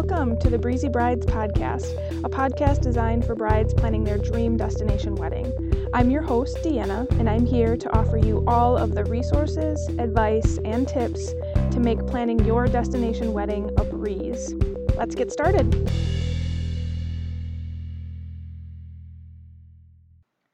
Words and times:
Welcome 0.00 0.38
to 0.38 0.48
the 0.48 0.58
Breezy 0.58 0.88
Brides 0.88 1.26
Podcast, 1.26 1.84
a 2.24 2.28
podcast 2.30 2.80
designed 2.80 3.22
for 3.26 3.34
brides 3.34 3.74
planning 3.74 4.02
their 4.02 4.16
dream 4.16 4.56
destination 4.56 5.14
wedding. 5.14 5.52
I'm 5.92 6.10
your 6.10 6.22
host, 6.22 6.56
Deanna, 6.64 7.06
and 7.18 7.28
I'm 7.28 7.44
here 7.44 7.76
to 7.76 7.94
offer 7.94 8.16
you 8.16 8.42
all 8.46 8.78
of 8.78 8.94
the 8.94 9.04
resources, 9.04 9.86
advice, 9.98 10.58
and 10.64 10.88
tips 10.88 11.34
to 11.72 11.80
make 11.80 12.06
planning 12.06 12.42
your 12.46 12.66
destination 12.66 13.34
wedding 13.34 13.70
a 13.76 13.84
breeze. 13.84 14.54
Let's 14.96 15.14
get 15.14 15.30
started. 15.30 15.70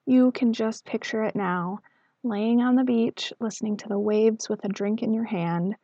You 0.07 0.33
can 0.33 0.55
just 0.55 0.85
picture 0.85 1.23
it 1.23 1.37
now 1.37 1.79
laying 2.25 2.63
on 2.63 2.75
the 2.75 2.83
beach, 2.83 3.33
listening 3.39 3.77
to 3.77 3.89
the 3.89 3.99
waves 3.99 4.49
with 4.49 4.65
a 4.65 4.69
drink 4.69 5.05
in 5.05 5.15
your 5.15 5.23
hand 5.23 5.77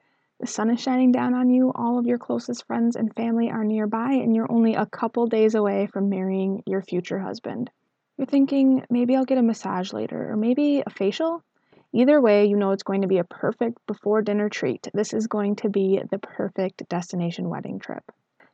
the 0.43 0.49
sun 0.49 0.71
is 0.71 0.81
shining 0.81 1.13
down 1.13 1.35
on 1.35 1.51
you, 1.51 1.71
all 1.73 2.01
of 2.01 2.07
your 2.07 2.19
closest 2.19 2.67
friends 2.67 2.97
and 2.97 3.15
family 3.15 3.49
are 3.49 3.63
nearby, 3.63 4.15
and 4.15 4.35
you're 4.35 4.51
only 4.51 4.75
a 4.75 4.87
couple 4.87 5.29
days 5.29 5.55
away 5.55 5.87
from 5.87 6.11
marrying 6.11 6.65
your 6.67 6.83
future 6.83 7.21
husband. 7.21 7.71
You're 8.19 8.27
thinking, 8.27 8.85
maybe 8.91 9.15
I'll 9.15 9.25
get 9.25 9.39
a 9.39 9.43
massage 9.43 9.93
later, 9.93 10.33
or 10.33 10.37
maybe 10.37 10.83
a 10.85 10.91
facial? 10.91 11.45
Either 11.93 12.21
way, 12.21 12.47
you 12.47 12.57
know 12.57 12.73
it's 12.73 12.83
going 12.83 13.03
to 13.03 13.07
be 13.07 13.19
a 13.19 13.25
perfect 13.25 13.79
before 13.87 14.21
dinner 14.21 14.49
treat. 14.49 14.89
This 14.93 15.13
is 15.13 15.29
going 15.29 15.55
to 15.57 15.69
be 15.69 16.03
the 16.11 16.19
perfect 16.19 16.89
destination 16.89 17.49
wedding 17.49 17.79
trip. 17.79 18.03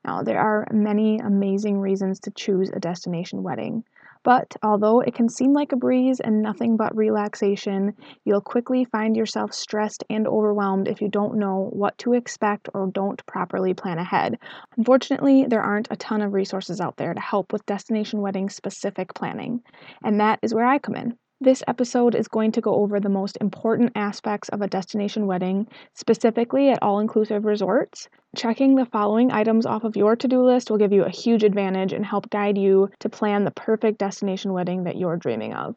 Now, 0.04 0.22
there 0.22 0.40
are 0.40 0.68
many 0.70 1.20
amazing 1.20 1.80
reasons 1.80 2.20
to 2.20 2.30
choose 2.30 2.68
a 2.68 2.80
destination 2.80 3.42
wedding. 3.42 3.82
But 4.24 4.56
although 4.62 5.00
it 5.00 5.14
can 5.14 5.28
seem 5.28 5.52
like 5.52 5.72
a 5.72 5.76
breeze 5.76 6.20
and 6.20 6.42
nothing 6.42 6.76
but 6.76 6.96
relaxation, 6.96 7.94
you'll 8.24 8.40
quickly 8.40 8.84
find 8.84 9.16
yourself 9.16 9.52
stressed 9.54 10.04
and 10.10 10.26
overwhelmed 10.26 10.88
if 10.88 11.00
you 11.00 11.08
don't 11.08 11.38
know 11.38 11.70
what 11.72 11.96
to 11.98 12.12
expect 12.14 12.68
or 12.74 12.88
don't 12.88 13.24
properly 13.26 13.74
plan 13.74 13.98
ahead. 13.98 14.38
Unfortunately, 14.76 15.44
there 15.46 15.62
aren't 15.62 15.88
a 15.90 15.96
ton 15.96 16.20
of 16.22 16.32
resources 16.32 16.80
out 16.80 16.96
there 16.96 17.14
to 17.14 17.20
help 17.20 17.52
with 17.52 17.66
destination 17.66 18.20
wedding 18.20 18.48
specific 18.50 19.14
planning, 19.14 19.62
and 20.02 20.20
that 20.20 20.38
is 20.42 20.54
where 20.54 20.66
I 20.66 20.78
come 20.78 20.94
in. 20.96 21.16
This 21.40 21.62
episode 21.68 22.16
is 22.16 22.26
going 22.26 22.50
to 22.52 22.60
go 22.60 22.74
over 22.74 22.98
the 22.98 23.08
most 23.08 23.38
important 23.40 23.92
aspects 23.94 24.48
of 24.48 24.60
a 24.60 24.66
destination 24.66 25.28
wedding, 25.28 25.68
specifically 25.94 26.68
at 26.68 26.82
all 26.82 26.98
inclusive 26.98 27.44
resorts. 27.44 28.08
Checking 28.34 28.74
the 28.74 28.86
following 28.86 29.30
items 29.30 29.64
off 29.64 29.84
of 29.84 29.94
your 29.94 30.16
to 30.16 30.26
do 30.26 30.42
list 30.42 30.68
will 30.68 30.78
give 30.78 30.92
you 30.92 31.04
a 31.04 31.10
huge 31.10 31.44
advantage 31.44 31.92
and 31.92 32.04
help 32.04 32.28
guide 32.30 32.58
you 32.58 32.90
to 32.98 33.08
plan 33.08 33.44
the 33.44 33.52
perfect 33.52 33.98
destination 33.98 34.52
wedding 34.52 34.82
that 34.82 34.96
you're 34.96 35.16
dreaming 35.16 35.54
of. 35.54 35.76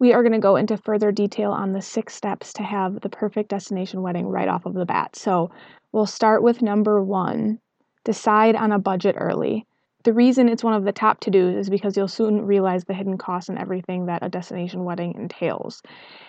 We 0.00 0.12
are 0.12 0.24
going 0.24 0.32
to 0.32 0.40
go 0.40 0.56
into 0.56 0.76
further 0.76 1.12
detail 1.12 1.52
on 1.52 1.72
the 1.72 1.82
six 1.82 2.14
steps 2.14 2.52
to 2.54 2.64
have 2.64 3.00
the 3.00 3.08
perfect 3.08 3.50
destination 3.50 4.02
wedding 4.02 4.26
right 4.26 4.48
off 4.48 4.66
of 4.66 4.74
the 4.74 4.86
bat. 4.86 5.14
So, 5.14 5.52
we'll 5.92 6.06
start 6.06 6.42
with 6.42 6.62
number 6.62 7.00
one 7.00 7.60
decide 8.02 8.56
on 8.56 8.72
a 8.72 8.78
budget 8.80 9.14
early 9.16 9.66
the 10.04 10.12
reason 10.12 10.48
it's 10.48 10.64
one 10.64 10.74
of 10.74 10.84
the 10.84 10.92
top 10.92 11.20
to 11.20 11.30
dos 11.30 11.54
is 11.54 11.70
because 11.70 11.96
you'll 11.96 12.08
soon 12.08 12.46
realize 12.46 12.84
the 12.84 12.94
hidden 12.94 13.18
costs 13.18 13.48
and 13.48 13.58
everything 13.58 14.06
that 14.06 14.24
a 14.24 14.28
destination 14.28 14.84
wedding 14.84 15.14
entails. 15.14 15.82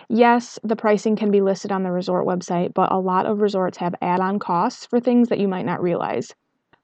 Yes, 0.10 0.60
the 0.64 0.76
pricing 0.76 1.16
can 1.16 1.32
be 1.32 1.42
listed 1.42 1.72
on 1.72 1.84
the 1.84 1.92
resort 1.92 2.28
website, 2.28 2.74
but 2.74 2.92
a 2.92 3.00
lot 3.00 3.26
of 3.26 3.42
resorts 3.42 3.78
have 3.78 3.96
add 4.02 4.20
on 4.20 4.40
costs 4.40 4.86
for 4.86 5.00
things 5.00 5.30
that 5.30 5.40
you 5.40 5.48
might 5.48 5.66
not 5.66 5.82
realize. 5.82 6.34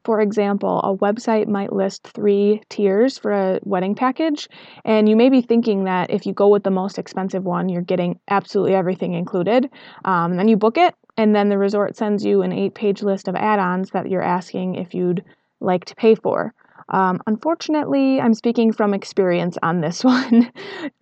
For 0.06 0.22
example, 0.22 0.80
a 0.86 0.96
website 0.96 1.50
might 1.50 1.74
list 1.74 2.08
three 2.08 2.62
tiers 2.70 3.18
for 3.18 3.34
a 3.34 3.60
wedding 3.64 3.94
package, 3.94 4.48
and 4.86 5.10
you 5.10 5.18
may 5.18 5.28
be 5.28 5.42
thinking 5.42 5.84
that 5.84 6.10
if 6.10 6.26
you 6.26 6.32
go 6.32 6.48
with 6.48 6.64
the 6.64 6.72
most 6.72 6.98
expensive 6.98 7.44
one, 7.44 7.68
you're 7.68 7.82
getting 7.82 8.18
absolutely 8.30 8.74
everything 8.74 9.14
included. 9.14 9.70
Um, 10.06 10.38
then 10.38 10.48
you 10.48 10.56
book 10.56 10.78
it, 10.78 10.96
and 11.18 11.36
then 11.36 11.50
the 11.50 11.58
resort 11.58 11.98
sends 11.98 12.24
you 12.24 12.42
an 12.42 12.54
eight 12.54 12.74
page 12.74 13.04
list 13.04 13.28
of 13.28 13.36
add 13.36 13.60
ons 13.60 13.90
that 13.90 14.10
you're 14.10 14.22
asking 14.22 14.76
if 14.76 14.94
you'd 14.94 15.26
like 15.60 15.84
to 15.84 15.96
pay 15.96 16.16
for. 16.16 16.54
Um, 16.90 17.22
unfortunately, 17.28 18.22
I'm 18.22 18.34
speaking 18.34 18.72
from 18.72 18.94
experience 18.94 19.58
on 19.62 19.82
this 19.82 20.04
one. 20.04 20.52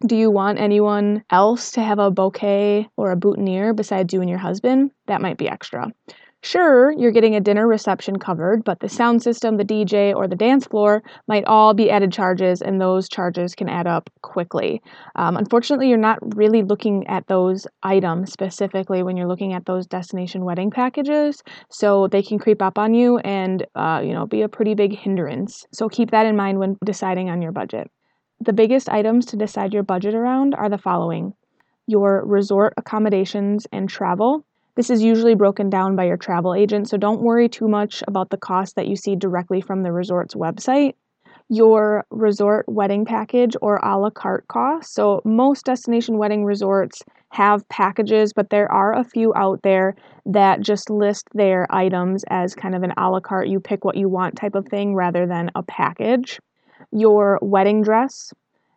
Do 0.05 0.15
you 0.15 0.31
want 0.31 0.59
anyone 0.59 1.23
else 1.29 1.71
to 1.71 1.81
have 1.81 1.99
a 1.99 2.11
bouquet 2.11 2.89
or 2.97 3.11
a 3.11 3.17
boutonniere 3.17 3.73
besides 3.73 4.13
you 4.13 4.21
and 4.21 4.29
your 4.29 4.39
husband? 4.39 4.91
That 5.07 5.21
might 5.21 5.37
be 5.37 5.49
extra. 5.49 5.91
Sure, 6.45 6.91
you're 6.91 7.11
getting 7.11 7.35
a 7.35 7.41
dinner 7.41 7.67
reception 7.67 8.19
covered, 8.19 8.63
but 8.63 8.79
the 8.79 8.87
sound 8.87 9.23
system, 9.23 9.57
the 9.57 9.65
DJ, 9.65 10.13
or 10.13 10.27
the 10.27 10.35
dance 10.35 10.67
floor 10.67 11.01
might 11.27 11.43
all 11.45 11.73
be 11.73 11.89
added 11.89 12.13
charges, 12.13 12.61
and 12.61 12.79
those 12.79 13.09
charges 13.09 13.55
can 13.55 13.67
add 13.67 13.87
up 13.87 14.11
quickly. 14.21 14.79
Um, 15.15 15.37
unfortunately, 15.37 15.89
you're 15.89 15.97
not 15.97 16.19
really 16.35 16.61
looking 16.61 17.07
at 17.07 17.25
those 17.25 17.65
items 17.81 18.31
specifically 18.31 19.01
when 19.01 19.17
you're 19.17 19.27
looking 19.27 19.53
at 19.53 19.65
those 19.65 19.87
destination 19.87 20.45
wedding 20.45 20.69
packages, 20.69 21.41
so 21.71 22.07
they 22.07 22.21
can 22.21 22.37
creep 22.37 22.61
up 22.61 22.77
on 22.77 22.93
you 22.93 23.17
and 23.19 23.65
uh, 23.73 24.01
you 24.05 24.13
know 24.13 24.27
be 24.27 24.43
a 24.43 24.47
pretty 24.49 24.75
big 24.75 24.95
hindrance. 24.95 25.65
So 25.73 25.89
keep 25.89 26.11
that 26.11 26.27
in 26.27 26.35
mind 26.35 26.59
when 26.59 26.77
deciding 26.85 27.31
on 27.31 27.41
your 27.41 27.53
budget. 27.53 27.89
The 28.39 28.53
biggest 28.53 28.87
items 28.87 29.25
to 29.27 29.35
decide 29.35 29.73
your 29.73 29.83
budget 29.83 30.13
around 30.13 30.53
are 30.53 30.69
the 30.69 30.77
following: 30.77 31.33
your 31.87 32.23
resort 32.23 32.75
accommodations 32.77 33.65
and 33.71 33.89
travel 33.89 34.45
this 34.75 34.89
is 34.89 35.01
usually 35.01 35.35
broken 35.35 35.69
down 35.69 35.95
by 35.95 36.05
your 36.05 36.17
travel 36.17 36.53
agent, 36.53 36.89
so 36.89 36.97
don't 36.97 37.21
worry 37.21 37.47
too 37.47 37.67
much 37.67 38.03
about 38.07 38.29
the 38.29 38.37
cost 38.37 38.75
that 38.75 38.87
you 38.87 38.95
see 38.95 39.15
directly 39.15 39.61
from 39.61 39.83
the 39.83 39.91
resort's 39.91 40.35
website. 40.35 40.95
Your 41.47 42.05
resort 42.09 42.67
wedding 42.67 43.05
package 43.05 43.55
or 43.61 43.77
a 43.77 43.97
la 43.97 44.09
carte 44.09 44.47
cost. 44.47 44.93
So, 44.93 45.21
most 45.23 45.65
destination 45.65 46.17
wedding 46.17 46.43
resorts 46.43 47.03
have 47.29 47.67
packages, 47.69 48.33
but 48.33 48.49
there 48.49 48.71
are 48.71 48.93
a 48.93 49.03
few 49.03 49.33
out 49.35 49.61
there 49.61 49.95
that 50.25 50.61
just 50.61 50.89
list 50.89 51.27
their 51.33 51.67
items 51.69 52.23
as 52.29 52.55
kind 52.55 52.75
of 52.75 52.83
an 52.83 52.93
a 52.97 53.09
la 53.09 53.19
carte, 53.19 53.47
you 53.47 53.59
pick 53.59 53.85
what 53.85 53.97
you 53.97 54.09
want 54.09 54.35
type 54.35 54.55
of 54.55 54.67
thing 54.67 54.95
rather 54.95 55.25
than 55.27 55.51
a 55.55 55.63
package. 55.63 56.39
Your 56.91 57.39
wedding 57.41 57.81
dress, 57.81 58.33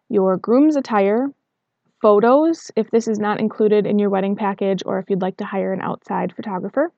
your 0.08 0.36
groom's 0.36 0.76
attire, 0.76 1.28
photos 2.00 2.70
if 2.76 2.90
this 2.90 3.08
is 3.08 3.18
not 3.18 3.40
included 3.40 3.86
in 3.86 3.98
your 3.98 4.10
wedding 4.10 4.36
package 4.36 4.82
or 4.86 4.98
if 4.98 5.10
you'd 5.10 5.22
like 5.22 5.36
to 5.38 5.44
hire 5.44 5.72
an 5.72 5.80
outside 5.80 6.34
photographer. 6.34 6.92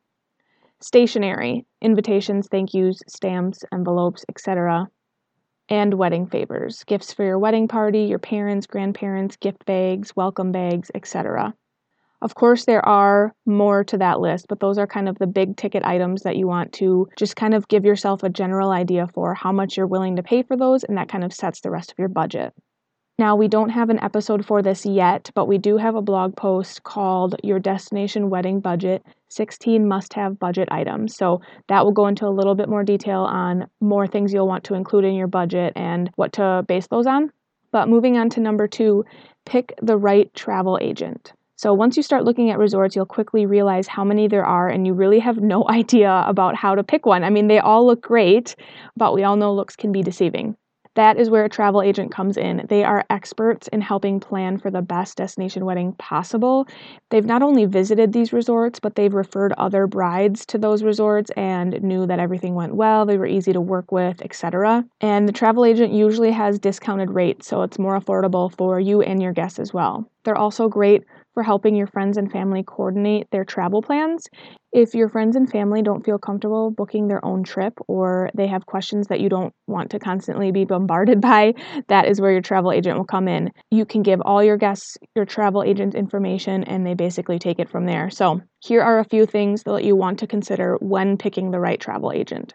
Stationery, 0.81 1.67
invitations, 1.83 2.49
thank 2.51 2.73
yous, 2.73 3.03
stamps, 3.07 3.65
envelopes, 3.73 4.25
etc. 4.29 4.89
And 5.69 5.95
wedding 5.95 6.27
favors, 6.27 6.85
gifts 6.85 7.13
for 7.13 7.25
your 7.25 7.39
wedding 7.39 7.69
party, 7.69 8.05
your 8.05 8.19
parents, 8.19 8.67
grandparents, 8.67 9.37
gift 9.37 9.65
bags, 9.67 10.17
welcome 10.17 10.53
bags, 10.53 10.91
etc. 10.95 11.55
Of 12.23 12.35
course, 12.35 12.67
there 12.67 12.87
are 12.87 13.35
more 13.47 13.83
to 13.85 13.97
that 13.99 14.21
list, 14.21 14.47
but 14.49 14.61
those 14.61 14.77
are 14.77 14.87
kind 14.87 15.09
of 15.09 15.19
the 15.19 15.27
big 15.27 15.57
ticket 15.57 15.85
items 15.85 16.23
that 16.23 16.37
you 16.37 16.47
want 16.47 16.73
to 16.75 17.09
just 17.17 17.37
kind 17.37 17.55
of 17.55 17.69
give 17.69 17.85
yourself 17.85 18.23
a 18.23 18.29
general 18.29 18.71
idea 18.71 19.07
for 19.07 19.33
how 19.35 19.53
much 19.53 19.77
you're 19.77 19.87
willing 19.87 20.17
to 20.17 20.23
pay 20.23 20.43
for 20.43 20.57
those, 20.57 20.85
and 20.85 20.99
that 20.99 21.09
kind 21.09 21.25
of 21.25 21.33
sets 21.33 21.61
the 21.61 21.71
rest 21.71 21.93
of 21.93 21.99
your 21.99 22.09
budget. 22.09 22.53
Now, 23.21 23.37
we 23.37 23.49
don't 23.49 23.69
have 23.69 23.91
an 23.91 24.03
episode 24.03 24.47
for 24.47 24.63
this 24.63 24.87
yet, 24.87 25.31
but 25.35 25.45
we 25.45 25.59
do 25.59 25.77
have 25.77 25.95
a 25.95 26.01
blog 26.01 26.35
post 26.37 26.85
called 26.85 27.37
Your 27.45 27.59
Destination 27.59 28.31
Wedding 28.31 28.61
Budget 28.61 29.05
16 29.29 29.87
Must 29.87 30.15
Have 30.15 30.39
Budget 30.39 30.69
Items. 30.73 31.17
So, 31.17 31.43
that 31.69 31.85
will 31.85 31.93
go 31.93 32.07
into 32.07 32.27
a 32.27 32.33
little 32.33 32.55
bit 32.55 32.71
more 32.71 32.83
detail 32.83 33.21
on 33.21 33.69
more 33.83 34.07
things 34.07 34.33
you'll 34.33 34.49
want 34.49 34.65
to 34.65 34.75
include 34.75 35.05
in 35.05 35.13
your 35.13 35.27
budget 35.27 35.75
and 35.77 36.11
what 36.17 36.33
to 36.33 36.65
base 36.67 36.87
those 36.87 37.07
on. 37.07 37.31
But 37.73 37.91
moving 37.91 38.17
on 38.17 38.31
to 38.31 38.41
number 38.41 38.67
two, 38.67 39.05
pick 39.45 39.75
the 39.83 39.99
right 39.99 40.33
travel 40.33 40.79
agent. 40.81 41.35
So, 41.57 41.75
once 41.75 41.99
you 41.99 42.03
start 42.03 42.25
looking 42.25 42.49
at 42.49 42.57
resorts, 42.57 42.97
you'll 42.97 43.05
quickly 43.05 43.45
realize 43.45 43.87
how 43.87 44.03
many 44.03 44.29
there 44.29 44.47
are, 44.47 44.71
and 44.71 44.87
you 44.87 44.95
really 44.95 45.19
have 45.19 45.37
no 45.43 45.67
idea 45.69 46.25
about 46.27 46.57
how 46.57 46.75
to 46.75 46.83
pick 46.83 47.05
one. 47.05 47.23
I 47.23 47.29
mean, 47.29 47.49
they 47.49 47.59
all 47.59 47.87
look 47.87 48.01
great, 48.01 48.57
but 48.97 49.13
we 49.13 49.25
all 49.25 49.37
know 49.37 49.53
looks 49.53 49.77
can 49.77 49.93
be 49.93 50.03
deceiving. 50.03 50.57
That 50.97 51.19
is 51.19 51.31
where 51.31 51.45
a 51.45 51.49
travel 51.49 51.83
agent 51.83 52.11
comes 52.11 52.37
in. 52.37 52.67
They 52.69 52.83
are 52.83 53.05
experts 53.11 53.69
in 53.69 53.81
helping 53.81 54.19
plan 54.19 54.59
for 54.59 54.71
the 54.71 54.83
best 54.83 55.17
destination 55.17 55.65
wedding 55.65 55.93
possible. 55.95 56.67
They've 57.11 57.25
not 57.25 57.43
only 57.43 57.65
visited 57.65 58.13
these 58.13 58.33
resorts, 58.33 58.81
but 58.81 58.97
they've 58.97 59.15
referred 59.15 59.53
other 59.53 59.87
brides 59.87 60.45
to 60.47 60.59
those 60.59 60.83
resorts 60.83 61.31
and 61.37 61.81
knew 61.83 62.07
that 62.07 62.19
everything 62.19 62.55
went 62.55 62.75
well, 62.75 63.07
they 63.07 63.19
were 63.19 63.27
easy 63.27 63.53
to 63.53 63.61
work 63.61 63.93
with, 63.93 64.21
etc. 64.23 64.85
And 65.01 65.29
the 65.29 65.33
travel 65.33 65.65
agent 65.65 65.93
usually 65.93 66.33
has 66.33 66.59
discounted 66.59 67.11
rates, 67.11 67.47
so 67.47 67.63
it's 67.63 67.79
more 67.79 67.99
affordable 67.99 68.55
for 68.57 68.81
you 68.81 69.01
and 69.01 69.23
your 69.23 69.33
guests 69.33 69.61
as 69.61 69.73
well. 69.73 70.11
They're 70.25 70.37
also 70.37 70.69
great 70.69 71.05
for 71.35 71.43
helping 71.43 71.75
your 71.75 71.87
friends 71.87 72.17
and 72.17 72.31
family 72.31 72.63
coordinate 72.63 73.31
their 73.31 73.45
travel 73.45 73.83
plans. 73.83 74.27
If 74.73 74.95
your 74.95 75.09
friends 75.09 75.35
and 75.35 75.51
family 75.51 75.83
don't 75.83 76.05
feel 76.05 76.19
comfortable 76.19 76.71
booking 76.71 77.09
their 77.09 77.25
own 77.25 77.43
trip 77.43 77.75
or 77.89 78.31
they 78.35 78.47
have 78.47 78.67
questions 78.67 79.09
that 79.09 79.21
you 79.21 79.29
don't 79.29 79.53
want 79.67 79.91
to 79.91 79.99
constantly 79.99 80.53
be 80.53 80.65
bombarded 80.65 81.21
by, 81.33 81.55
that 81.89 82.07
is 82.07 82.21
where 82.21 82.33
your 82.33 82.41
travel 82.41 82.73
agent 82.73 82.97
will 82.97 83.05
come 83.05 83.29
in. 83.29 83.51
You 83.71 83.85
can 83.85 84.03
give 84.03 84.21
all 84.21 84.43
your 84.43 84.57
guests 84.57 84.97
your 85.17 85.25
travel 85.25 85.63
agent 85.63 85.95
information 85.95 86.65
and 86.65 86.87
they 86.87 86.95
basically 86.95 87.39
take 87.39 87.59
it 87.59 87.69
from 87.69 87.87
there. 87.87 88.11
So, 88.11 88.41
here 88.63 88.83
are 88.83 88.99
a 88.99 89.05
few 89.05 89.25
things 89.25 89.63
that 89.63 89.85
you 89.85 89.97
want 89.97 90.19
to 90.19 90.27
consider 90.27 90.77
when 90.81 91.17
picking 91.17 91.51
the 91.51 91.61
right 91.61 91.81
travel 91.81 92.13
agent. 92.13 92.55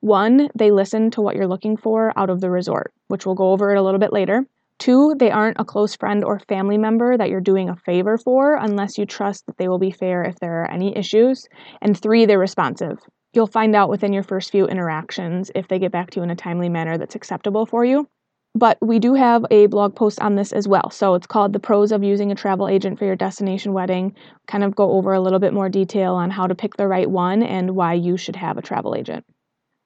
One, 0.00 0.48
they 0.54 0.70
listen 0.70 1.10
to 1.12 1.22
what 1.22 1.34
you're 1.34 1.46
looking 1.46 1.76
for 1.76 2.12
out 2.16 2.30
of 2.30 2.40
the 2.40 2.50
resort, 2.50 2.92
which 3.08 3.26
we'll 3.26 3.34
go 3.34 3.50
over 3.52 3.74
it 3.74 3.78
a 3.78 3.82
little 3.82 3.98
bit 3.98 4.12
later. 4.12 4.44
Two, 4.78 5.14
they 5.18 5.30
aren't 5.30 5.60
a 5.60 5.64
close 5.64 5.96
friend 5.96 6.22
or 6.22 6.38
family 6.38 6.78
member 6.78 7.16
that 7.16 7.30
you're 7.30 7.40
doing 7.40 7.68
a 7.68 7.76
favor 7.76 8.16
for 8.16 8.54
unless 8.54 8.96
you 8.96 9.06
trust 9.06 9.46
that 9.46 9.56
they 9.56 9.68
will 9.68 9.78
be 9.78 9.90
fair 9.90 10.22
if 10.22 10.38
there 10.38 10.62
are 10.62 10.70
any 10.70 10.96
issues. 10.96 11.48
And 11.80 11.98
three, 11.98 12.26
they're 12.26 12.38
responsive. 12.38 12.98
You'll 13.32 13.48
find 13.48 13.74
out 13.74 13.90
within 13.90 14.12
your 14.12 14.22
first 14.22 14.50
few 14.52 14.66
interactions 14.66 15.50
if 15.54 15.68
they 15.68 15.78
get 15.78 15.92
back 15.92 16.10
to 16.10 16.20
you 16.20 16.22
in 16.22 16.30
a 16.30 16.36
timely 16.36 16.68
manner 16.68 16.96
that's 16.96 17.16
acceptable 17.16 17.66
for 17.66 17.84
you. 17.84 18.08
But 18.54 18.78
we 18.80 18.98
do 18.98 19.14
have 19.14 19.44
a 19.50 19.66
blog 19.66 19.94
post 19.94 20.20
on 20.20 20.36
this 20.36 20.52
as 20.52 20.66
well. 20.66 20.90
So 20.90 21.14
it's 21.14 21.26
called 21.26 21.52
The 21.52 21.60
Pros 21.60 21.92
of 21.92 22.02
Using 22.02 22.32
a 22.32 22.34
Travel 22.34 22.68
Agent 22.68 22.98
for 22.98 23.04
Your 23.04 23.16
Destination 23.16 23.72
Wedding. 23.72 24.14
Kind 24.46 24.64
of 24.64 24.74
go 24.74 24.92
over 24.92 25.12
a 25.12 25.20
little 25.20 25.38
bit 25.38 25.52
more 25.52 25.68
detail 25.68 26.14
on 26.14 26.30
how 26.30 26.46
to 26.46 26.54
pick 26.54 26.76
the 26.76 26.88
right 26.88 27.08
one 27.08 27.42
and 27.42 27.76
why 27.76 27.92
you 27.94 28.16
should 28.16 28.36
have 28.36 28.56
a 28.56 28.62
travel 28.62 28.94
agent. 28.94 29.24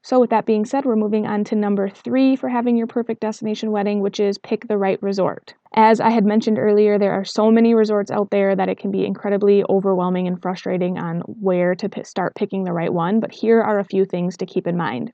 So, 0.04 0.18
with 0.18 0.30
that 0.30 0.46
being 0.46 0.64
said, 0.64 0.84
we're 0.84 0.96
moving 0.96 1.26
on 1.26 1.44
to 1.44 1.54
number 1.54 1.88
three 1.88 2.34
for 2.34 2.48
having 2.48 2.76
your 2.76 2.88
perfect 2.88 3.20
destination 3.20 3.70
wedding, 3.70 4.00
which 4.00 4.18
is 4.18 4.36
pick 4.36 4.66
the 4.66 4.76
right 4.76 5.00
resort. 5.00 5.54
As 5.74 6.00
I 6.00 6.10
had 6.10 6.24
mentioned 6.24 6.58
earlier, 6.58 6.98
there 6.98 7.12
are 7.12 7.24
so 7.24 7.50
many 7.50 7.72
resorts 7.74 8.10
out 8.10 8.30
there 8.30 8.56
that 8.56 8.68
it 8.68 8.78
can 8.78 8.90
be 8.90 9.06
incredibly 9.06 9.64
overwhelming 9.70 10.26
and 10.26 10.42
frustrating 10.42 10.98
on 10.98 11.20
where 11.20 11.74
to 11.76 11.88
p- 11.88 12.02
start 12.02 12.34
picking 12.34 12.64
the 12.64 12.72
right 12.72 12.92
one, 12.92 13.20
but 13.20 13.32
here 13.32 13.62
are 13.62 13.78
a 13.78 13.84
few 13.84 14.04
things 14.04 14.36
to 14.38 14.46
keep 14.46 14.66
in 14.66 14.76
mind. 14.76 15.12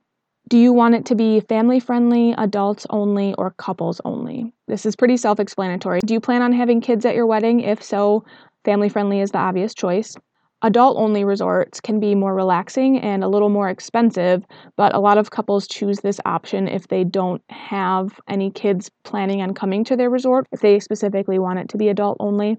Do 0.49 0.57
you 0.57 0.73
want 0.73 0.95
it 0.95 1.05
to 1.07 1.15
be 1.15 1.41
family 1.41 1.79
friendly, 1.79 2.33
adults 2.39 2.87
only, 2.89 3.35
or 3.35 3.51
couples 3.59 4.01
only? 4.07 4.55
This 4.67 4.87
is 4.87 4.97
pretty 4.97 5.19
self 5.19 5.39
explanatory. 5.39 6.01
Do 6.07 6.15
you 6.15 6.21
plan 6.21 6.41
on 6.41 6.53
having 6.53 6.81
kids 6.81 7.05
at 7.05 7.15
your 7.15 7.27
wedding? 7.27 7.61
If 7.61 7.83
so, 7.83 8.25
family 8.65 8.89
friendly 8.89 9.21
is 9.21 9.33
the 9.33 9.39
obvious 9.39 9.75
choice. 9.75 10.17
Adult 10.63 10.97
only 10.99 11.23
resorts 11.23 11.81
can 11.81 12.01
be 12.01 12.17
more 12.17 12.35
relaxing 12.35 12.99
and 12.99 13.23
a 13.23 13.29
little 13.29 13.49
more 13.49 13.69
expensive, 13.69 14.45
but 14.77 14.93
a 14.93 14.99
lot 14.99 15.17
of 15.17 15.31
couples 15.31 15.69
choose 15.69 16.01
this 16.01 16.19
option 16.27 16.67
if 16.67 16.89
they 16.89 17.05
don't 17.05 17.41
have 17.49 18.19
any 18.29 18.51
kids 18.51 18.91
planning 19.05 19.41
on 19.41 19.55
coming 19.55 19.85
to 19.85 19.97
their 19.97 20.11
resort, 20.11 20.49
if 20.51 20.61
they 20.61 20.81
specifically 20.81 21.39
want 21.39 21.61
it 21.61 21.69
to 21.69 21.77
be 21.79 21.89
adult 21.89 22.17
only. 22.19 22.57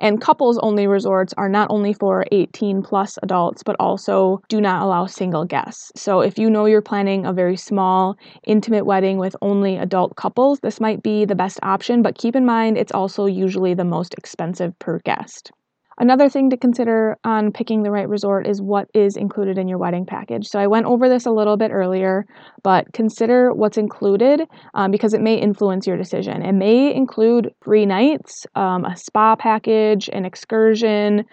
And 0.00 0.18
couples 0.18 0.58
only 0.62 0.86
resorts 0.86 1.34
are 1.36 1.48
not 1.48 1.70
only 1.70 1.92
for 1.92 2.24
18 2.32 2.82
plus 2.82 3.18
adults, 3.22 3.62
but 3.62 3.76
also 3.78 4.40
do 4.48 4.58
not 4.58 4.80
allow 4.80 5.04
single 5.04 5.44
guests. 5.44 5.92
So 5.94 6.20
if 6.22 6.38
you 6.38 6.48
know 6.48 6.64
you're 6.64 6.80
planning 6.80 7.26
a 7.26 7.34
very 7.34 7.58
small, 7.58 8.16
intimate 8.44 8.86
wedding 8.86 9.18
with 9.18 9.36
only 9.42 9.76
adult 9.76 10.16
couples, 10.16 10.60
this 10.60 10.80
might 10.80 11.02
be 11.02 11.26
the 11.26 11.34
best 11.34 11.58
option, 11.62 12.00
but 12.00 12.16
keep 12.16 12.34
in 12.34 12.46
mind 12.46 12.78
it's 12.78 12.92
also 12.92 13.26
usually 13.26 13.74
the 13.74 13.84
most 13.84 14.14
expensive 14.14 14.78
per 14.78 15.00
guest. 15.00 15.52
Another 15.98 16.28
thing 16.28 16.50
to 16.50 16.56
consider 16.56 17.16
on 17.24 17.52
picking 17.52 17.82
the 17.82 17.90
right 17.90 18.08
resort 18.08 18.46
is 18.46 18.60
what 18.60 18.88
is 18.94 19.16
included 19.16 19.58
in 19.58 19.68
your 19.68 19.78
wedding 19.78 20.06
package. 20.06 20.46
So 20.48 20.58
I 20.58 20.66
went 20.66 20.86
over 20.86 21.08
this 21.08 21.26
a 21.26 21.30
little 21.30 21.56
bit 21.56 21.70
earlier, 21.70 22.26
but 22.62 22.92
consider 22.92 23.52
what's 23.52 23.76
included 23.76 24.42
um, 24.74 24.90
because 24.90 25.14
it 25.14 25.20
may 25.20 25.36
influence 25.36 25.86
your 25.86 25.96
decision. 25.96 26.42
It 26.42 26.52
may 26.52 26.94
include 26.94 27.54
free 27.62 27.86
nights, 27.86 28.46
um, 28.54 28.84
a 28.84 28.96
spa 28.96 29.36
package, 29.36 30.08
an 30.12 30.24
excursion, 30.24 31.24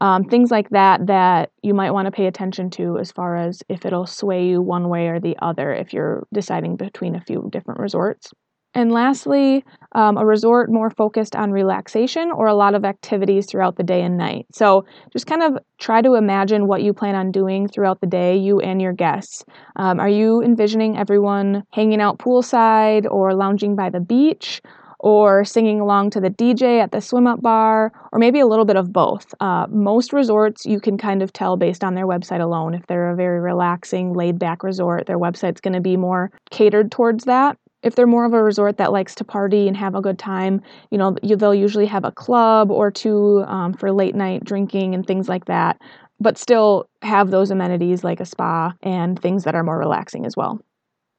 um, 0.00 0.24
things 0.24 0.50
like 0.50 0.68
that 0.70 1.06
that 1.06 1.50
you 1.62 1.74
might 1.74 1.92
want 1.92 2.06
to 2.06 2.12
pay 2.12 2.26
attention 2.26 2.70
to 2.70 2.98
as 2.98 3.12
far 3.12 3.36
as 3.36 3.62
if 3.68 3.86
it'll 3.86 4.06
sway 4.06 4.46
you 4.46 4.60
one 4.60 4.88
way 4.88 5.08
or 5.08 5.20
the 5.20 5.36
other 5.40 5.72
if 5.72 5.92
you're 5.92 6.26
deciding 6.32 6.76
between 6.76 7.14
a 7.14 7.20
few 7.20 7.48
different 7.50 7.80
resorts. 7.80 8.32
And 8.76 8.92
lastly, 8.92 9.64
um, 9.92 10.18
a 10.18 10.26
resort 10.26 10.70
more 10.70 10.90
focused 10.90 11.34
on 11.34 11.50
relaxation 11.50 12.30
or 12.30 12.46
a 12.46 12.54
lot 12.54 12.74
of 12.74 12.84
activities 12.84 13.46
throughout 13.46 13.76
the 13.76 13.82
day 13.82 14.02
and 14.02 14.18
night. 14.18 14.44
So 14.52 14.84
just 15.10 15.26
kind 15.26 15.42
of 15.42 15.56
try 15.78 16.02
to 16.02 16.12
imagine 16.12 16.66
what 16.66 16.82
you 16.82 16.92
plan 16.92 17.14
on 17.14 17.32
doing 17.32 17.68
throughout 17.68 18.02
the 18.02 18.06
day, 18.06 18.36
you 18.36 18.60
and 18.60 18.82
your 18.82 18.92
guests. 18.92 19.46
Um, 19.76 19.98
are 19.98 20.10
you 20.10 20.42
envisioning 20.42 20.98
everyone 20.98 21.64
hanging 21.72 22.02
out 22.02 22.18
poolside 22.18 23.10
or 23.10 23.34
lounging 23.34 23.76
by 23.76 23.88
the 23.88 24.00
beach? 24.00 24.60
Or 24.98 25.44
singing 25.44 25.78
along 25.78 26.10
to 26.10 26.20
the 26.20 26.30
DJ 26.30 26.80
at 26.82 26.90
the 26.90 27.02
swim 27.02 27.26
up 27.26 27.42
bar, 27.42 27.92
or 28.12 28.18
maybe 28.18 28.40
a 28.40 28.46
little 28.46 28.64
bit 28.64 28.76
of 28.76 28.94
both. 28.94 29.26
Uh, 29.40 29.66
most 29.68 30.12
resorts 30.12 30.64
you 30.64 30.80
can 30.80 30.96
kind 30.96 31.22
of 31.22 31.34
tell 31.34 31.58
based 31.58 31.84
on 31.84 31.94
their 31.94 32.06
website 32.06 32.40
alone. 32.40 32.72
If 32.72 32.86
they're 32.86 33.10
a 33.10 33.14
very 33.14 33.38
relaxing, 33.38 34.14
laid 34.14 34.38
back 34.38 34.62
resort, 34.62 35.06
their 35.06 35.18
website's 35.18 35.60
to 35.60 35.80
be 35.80 35.98
more 35.98 36.32
catered 36.50 36.90
towards 36.90 37.24
that 37.24 37.58
if 37.86 37.94
they're 37.94 38.04
more 38.04 38.24
of 38.24 38.34
a 38.34 38.42
resort 38.42 38.78
that 38.78 38.90
likes 38.90 39.14
to 39.14 39.24
party 39.24 39.68
and 39.68 39.76
have 39.76 39.94
a 39.94 40.00
good 40.00 40.18
time, 40.18 40.60
you 40.90 40.98
know, 40.98 41.16
they'll 41.22 41.54
usually 41.54 41.86
have 41.86 42.04
a 42.04 42.10
club 42.10 42.68
or 42.68 42.90
two 42.90 43.44
um, 43.46 43.72
for 43.74 43.92
late 43.92 44.16
night 44.16 44.42
drinking 44.42 44.92
and 44.92 45.06
things 45.06 45.28
like 45.28 45.44
that, 45.44 45.80
but 46.18 46.36
still 46.36 46.88
have 47.02 47.30
those 47.30 47.52
amenities 47.52 48.02
like 48.02 48.18
a 48.18 48.24
spa 48.24 48.74
and 48.82 49.22
things 49.22 49.44
that 49.44 49.54
are 49.54 49.62
more 49.62 49.78
relaxing 49.78 50.26
as 50.26 50.36
well. 50.36 50.60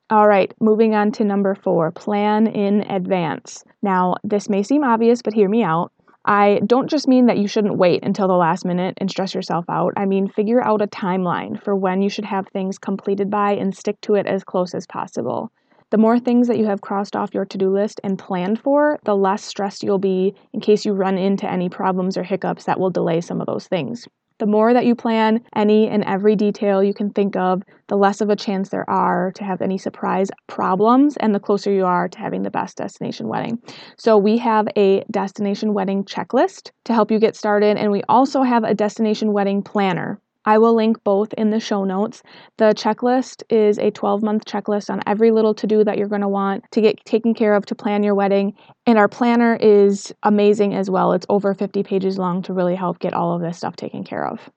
All 0.10 0.28
right, 0.28 0.54
moving 0.60 0.94
on 0.94 1.14
to 1.14 1.24
number 1.24 1.56
four 1.56 1.90
plan 1.92 2.48
in 2.48 2.82
advance. 2.92 3.64
Now, 3.82 4.18
this 4.26 4.50
may 4.50 4.62
seem 4.62 4.84
obvious, 4.84 5.22
but 5.22 5.34
hear 5.34 5.48
me 5.48 5.64
out. 5.64 5.94
I 6.26 6.60
don't 6.66 6.90
just 6.90 7.08
mean 7.08 7.28
that 7.28 7.38
you 7.38 7.48
shouldn't 7.48 7.78
wait 7.78 8.04
until 8.04 8.28
the 8.28 8.34
last 8.34 8.66
minute 8.66 8.96
and 8.98 9.10
stress 9.10 9.34
yourself 9.34 9.64
out. 9.70 9.94
I 9.96 10.06
mean, 10.06 10.28
figure 10.28 10.62
out 10.62 10.82
a 10.82 10.88
timeline 10.88 11.64
for 11.64 11.78
when 11.78 12.02
you 12.02 12.10
should 12.10 12.26
have 12.26 12.50
things 12.50 12.78
completed 12.78 13.30
by 13.30 13.54
and 13.54 13.74
stick 13.74 14.02
to 14.02 14.16
it 14.16 14.26
as 14.26 14.44
close 14.44 14.76
as 14.76 14.86
possible. 14.86 15.50
The 15.90 15.98
more 15.98 16.20
things 16.20 16.50
that 16.50 16.58
you 16.58 16.66
have 16.66 16.82
crossed 16.82 17.16
off 17.16 17.34
your 17.34 17.46
to 17.46 17.58
do 17.58 17.70
list 17.70 18.02
and 18.04 18.20
planned 18.20 18.60
for, 18.60 19.00
the 19.06 19.16
less 19.16 19.44
stressed 19.44 19.84
you'll 19.84 20.00
be 20.00 20.36
in 20.52 20.60
case 20.60 20.84
you 20.86 20.92
run 20.92 21.18
into 21.18 21.50
any 21.50 21.70
problems 21.70 22.18
or 22.18 22.24
hiccups 22.24 22.66
that 22.66 22.78
will 22.78 22.90
delay 22.90 23.22
some 23.22 23.40
of 23.40 23.48
those 23.48 23.68
things. 23.68 24.06
The 24.40 24.46
more 24.46 24.74
that 24.74 24.86
you 24.86 24.96
plan 24.96 25.42
any 25.56 25.88
and 25.88 26.04
every 26.04 26.36
detail 26.36 26.84
you 26.84 26.94
can 26.94 27.10
think 27.10 27.36
of, 27.36 27.64
the 27.88 27.96
less 27.96 28.20
of 28.20 28.30
a 28.30 28.36
chance 28.36 28.70
there 28.70 28.88
are 28.90 29.32
to 29.32 29.44
have 29.44 29.62
any 29.62 29.78
surprise 29.78 30.30
problems, 30.48 31.16
and 31.18 31.34
the 31.34 31.40
closer 31.40 31.72
you 31.72 31.86
are 31.86 32.08
to 32.10 32.20
having 32.20 32.44
the 32.44 32.52
best 32.52 32.78
destination 32.78 33.30
wedding. 33.30 33.58
So, 33.98 34.18
we 34.18 34.38
have 34.38 34.68
a 34.76 35.04
destination 35.10 35.74
wedding 35.74 36.04
checklist 36.04 36.72
to 36.84 36.94
help 36.94 37.12
you 37.12 37.18
get 37.18 37.36
started, 37.36 37.78
and 37.78 37.92
we 37.92 38.04
also 38.10 38.44
have 38.44 38.64
a 38.64 38.76
destination 38.76 39.32
wedding 39.34 39.64
planner. 39.64 40.20
I 40.48 40.60
will 40.60 40.74
link 40.74 41.04
both 41.04 41.34
in 41.34 41.50
the 41.50 41.60
show 41.60 41.84
notes. 41.84 42.24
The 42.56 42.74
checklist 42.74 43.44
is 43.50 43.78
a 43.78 43.92
12 43.92 44.24
month 44.24 44.46
checklist 44.46 44.90
on 44.90 45.02
every 45.06 45.30
little 45.30 45.54
to 45.54 45.68
do 45.68 45.84
that 45.84 45.98
you're 45.98 46.08
going 46.08 46.22
to 46.22 46.30
want 46.30 46.64
to 46.72 46.80
get 46.80 47.04
taken 47.04 47.34
care 47.34 47.54
of 47.54 47.66
to 47.66 47.76
plan 47.76 48.02
your 48.02 48.16
wedding. 48.16 48.54
And 48.86 48.98
our 48.98 49.10
planner 49.10 49.58
is 49.58 50.14
amazing 50.24 50.74
as 50.74 50.90
well. 50.90 51.12
It's 51.12 51.26
over 51.28 51.54
50 51.54 51.84
pages 51.84 52.18
long 52.18 52.42
to 52.44 52.54
really 52.54 52.76
help 52.76 53.00
get 53.00 53.14
all 53.14 53.36
of 53.36 53.42
this 53.42 53.58
stuff 53.58 53.76
taken 53.76 54.06
care 54.06 54.26
of. 54.26 54.50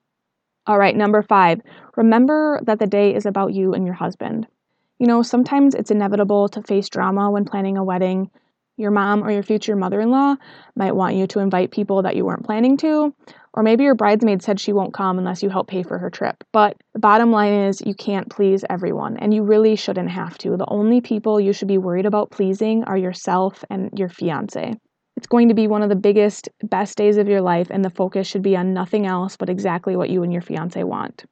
All 0.65 0.79
right, 0.79 0.95
number 0.95 1.21
five, 1.21 1.59
remember 1.97 2.61
that 2.63 2.79
the 2.79 2.87
day 2.87 3.13
is 3.13 3.25
about 3.25 3.53
you 3.53 3.73
and 3.73 3.85
your 3.85 3.95
husband. 3.95 4.47
You 4.97 5.07
know, 5.07 5.23
sometimes 5.23 5.75
it's 5.75 5.91
inevitable 5.91 6.47
to 6.49 6.61
face 6.61 6.87
drama 6.87 7.29
when 7.31 7.43
planning 7.43 7.75
a 7.75 7.83
wedding. 7.83 8.31
Your 8.77 8.91
mom 8.91 9.23
or 9.23 9.31
your 9.31 9.43
future 9.43 9.75
mother 9.75 9.99
in 9.99 10.09
law 10.09 10.35
might 10.75 10.95
want 10.95 11.15
you 11.15 11.27
to 11.27 11.39
invite 11.39 11.71
people 11.71 12.01
that 12.03 12.15
you 12.15 12.25
weren't 12.25 12.45
planning 12.45 12.77
to, 12.77 13.13
or 13.53 13.63
maybe 13.63 13.83
your 13.83 13.95
bridesmaid 13.95 14.41
said 14.41 14.59
she 14.59 14.73
won't 14.73 14.93
come 14.93 15.19
unless 15.19 15.43
you 15.43 15.49
help 15.49 15.67
pay 15.67 15.83
for 15.83 15.97
her 15.97 16.09
trip. 16.09 16.43
But 16.53 16.77
the 16.93 16.99
bottom 16.99 17.31
line 17.31 17.53
is 17.53 17.81
you 17.81 17.93
can't 17.93 18.29
please 18.29 18.63
everyone, 18.69 19.17
and 19.17 19.33
you 19.33 19.43
really 19.43 19.75
shouldn't 19.75 20.09
have 20.09 20.37
to. 20.39 20.55
The 20.57 20.69
only 20.69 21.01
people 21.01 21.39
you 21.39 21.53
should 21.53 21.67
be 21.67 21.77
worried 21.77 22.05
about 22.05 22.31
pleasing 22.31 22.83
are 22.85 22.97
yourself 22.97 23.63
and 23.69 23.91
your 23.97 24.09
fiance. 24.09 24.73
It's 25.17 25.27
going 25.27 25.49
to 25.49 25.53
be 25.53 25.67
one 25.67 25.83
of 25.83 25.89
the 25.89 25.95
biggest, 25.95 26.49
best 26.63 26.97
days 26.97 27.17
of 27.17 27.27
your 27.27 27.41
life, 27.41 27.67
and 27.69 27.83
the 27.83 27.89
focus 27.89 28.25
should 28.25 28.41
be 28.41 28.55
on 28.55 28.73
nothing 28.73 29.05
else 29.05 29.35
but 29.35 29.49
exactly 29.49 29.95
what 29.95 30.09
you 30.09 30.23
and 30.23 30.31
your 30.31 30.41
fiance 30.41 30.81
want. 30.83 31.25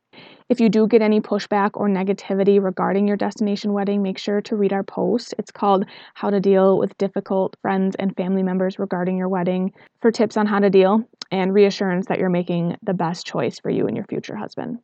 If 0.49 0.59
you 0.59 0.67
do 0.67 0.87
get 0.87 1.03
any 1.03 1.21
pushback 1.21 1.71
or 1.75 1.87
negativity 1.87 2.61
regarding 2.61 3.07
your 3.07 3.17
destination 3.17 3.71
wedding, 3.71 4.01
make 4.01 4.17
sure 4.17 4.41
to 4.41 4.55
read 4.55 4.73
our 4.73 4.83
post. 4.83 5.35
It's 5.37 5.51
called 5.51 5.85
How 6.15 6.31
to 6.31 6.39
Deal 6.39 6.79
with 6.79 6.97
Difficult 6.97 7.55
Friends 7.61 7.95
and 7.99 8.15
Family 8.17 8.41
Members 8.41 8.79
Regarding 8.79 9.15
Your 9.15 9.29
Wedding 9.29 9.71
for 10.01 10.11
tips 10.11 10.37
on 10.37 10.47
how 10.47 10.57
to 10.57 10.71
deal 10.71 11.07
and 11.29 11.53
reassurance 11.53 12.07
that 12.07 12.17
you're 12.17 12.31
making 12.31 12.77
the 12.81 12.95
best 12.95 13.27
choice 13.27 13.59
for 13.59 13.69
you 13.69 13.85
and 13.85 13.95
your 13.95 14.07
future 14.07 14.35
husband. 14.35 14.79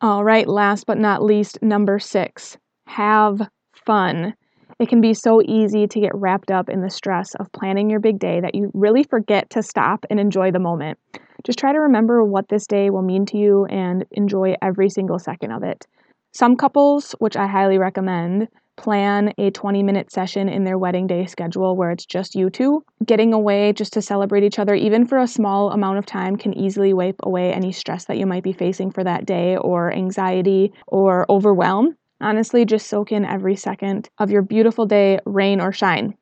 All 0.00 0.22
right, 0.22 0.46
last 0.46 0.86
but 0.86 0.98
not 0.98 1.20
least, 1.20 1.60
number 1.62 1.98
six 1.98 2.56
have 2.86 3.42
fun. 3.84 4.34
It 4.82 4.88
can 4.88 5.00
be 5.00 5.14
so 5.14 5.40
easy 5.42 5.86
to 5.86 6.00
get 6.00 6.10
wrapped 6.12 6.50
up 6.50 6.68
in 6.68 6.80
the 6.80 6.90
stress 6.90 7.36
of 7.36 7.52
planning 7.52 7.88
your 7.88 8.00
big 8.00 8.18
day 8.18 8.40
that 8.40 8.56
you 8.56 8.68
really 8.74 9.04
forget 9.04 9.48
to 9.50 9.62
stop 9.62 10.04
and 10.10 10.18
enjoy 10.18 10.50
the 10.50 10.58
moment. 10.58 10.98
Just 11.44 11.60
try 11.60 11.72
to 11.72 11.78
remember 11.78 12.24
what 12.24 12.48
this 12.48 12.66
day 12.66 12.90
will 12.90 13.02
mean 13.02 13.24
to 13.26 13.38
you 13.38 13.64
and 13.66 14.04
enjoy 14.10 14.56
every 14.60 14.90
single 14.90 15.20
second 15.20 15.52
of 15.52 15.62
it. 15.62 15.86
Some 16.32 16.56
couples, 16.56 17.14
which 17.20 17.36
I 17.36 17.46
highly 17.46 17.78
recommend, 17.78 18.48
plan 18.76 19.32
a 19.38 19.52
20 19.52 19.84
minute 19.84 20.10
session 20.10 20.48
in 20.48 20.64
their 20.64 20.78
wedding 20.78 21.06
day 21.06 21.26
schedule 21.26 21.76
where 21.76 21.92
it's 21.92 22.04
just 22.04 22.34
you 22.34 22.50
two. 22.50 22.82
Getting 23.06 23.32
away 23.32 23.72
just 23.74 23.92
to 23.92 24.02
celebrate 24.02 24.42
each 24.42 24.58
other, 24.58 24.74
even 24.74 25.06
for 25.06 25.18
a 25.18 25.28
small 25.28 25.70
amount 25.70 25.98
of 25.98 26.06
time, 26.06 26.34
can 26.34 26.58
easily 26.58 26.92
wipe 26.92 27.20
away 27.22 27.52
any 27.52 27.70
stress 27.70 28.06
that 28.06 28.18
you 28.18 28.26
might 28.26 28.42
be 28.42 28.52
facing 28.52 28.90
for 28.90 29.04
that 29.04 29.26
day 29.26 29.56
or 29.56 29.92
anxiety 29.92 30.72
or 30.88 31.24
overwhelm. 31.30 31.94
Honestly, 32.22 32.64
just 32.64 32.86
soak 32.86 33.10
in 33.10 33.24
every 33.24 33.56
second 33.56 34.08
of 34.18 34.30
your 34.30 34.42
beautiful 34.42 34.86
day, 34.86 35.18
rain 35.26 35.60
or 35.60 35.72
shine. 35.72 36.14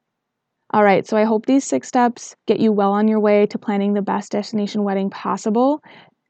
All 0.72 0.82
right, 0.82 1.06
so 1.06 1.16
I 1.16 1.24
hope 1.24 1.46
these 1.46 1.64
six 1.64 1.88
steps 1.88 2.34
get 2.46 2.58
you 2.58 2.72
well 2.72 2.92
on 2.92 3.06
your 3.06 3.20
way 3.20 3.44
to 3.46 3.58
planning 3.58 3.92
the 3.92 4.02
best 4.02 4.32
destination 4.32 4.82
wedding 4.82 5.10
possible. 5.10 5.82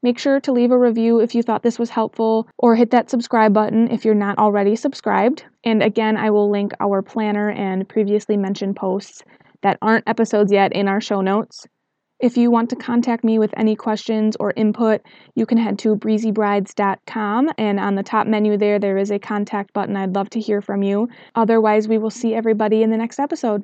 Make 0.03 0.17
sure 0.17 0.39
to 0.41 0.51
leave 0.51 0.71
a 0.71 0.77
review 0.77 1.19
if 1.19 1.35
you 1.35 1.43
thought 1.43 1.63
this 1.63 1.77
was 1.79 1.91
helpful, 1.91 2.47
or 2.57 2.75
hit 2.75 2.89
that 2.89 3.09
subscribe 3.09 3.53
button 3.53 3.89
if 3.91 4.03
you're 4.03 4.15
not 4.15 4.39
already 4.39 4.75
subscribed. 4.75 5.45
And 5.63 5.83
again, 5.83 6.17
I 6.17 6.31
will 6.31 6.49
link 6.49 6.73
our 6.79 7.01
planner 7.01 7.51
and 7.51 7.87
previously 7.87 8.35
mentioned 8.35 8.75
posts 8.75 9.23
that 9.61 9.77
aren't 9.81 10.09
episodes 10.09 10.51
yet 10.51 10.73
in 10.73 10.87
our 10.87 10.99
show 10.99 11.21
notes. 11.21 11.67
If 12.21 12.37
you 12.37 12.51
want 12.51 12.69
to 12.69 12.75
contact 12.75 13.23
me 13.23 13.39
with 13.39 13.51
any 13.57 13.75
questions 13.75 14.37
or 14.39 14.53
input, 14.55 15.01
you 15.33 15.47
can 15.47 15.57
head 15.57 15.79
to 15.79 15.95
breezybrides.com 15.95 17.49
and 17.57 17.79
on 17.79 17.95
the 17.95 18.03
top 18.03 18.27
menu 18.27 18.57
there, 18.57 18.77
there 18.77 18.99
is 18.99 19.09
a 19.09 19.17
contact 19.17 19.73
button. 19.73 19.97
I'd 19.97 20.13
love 20.13 20.29
to 20.31 20.39
hear 20.39 20.61
from 20.61 20.83
you. 20.83 21.09
Otherwise, 21.33 21.87
we 21.87 21.97
will 21.97 22.11
see 22.11 22.35
everybody 22.35 22.83
in 22.83 22.91
the 22.91 22.97
next 22.97 23.19
episode. 23.19 23.63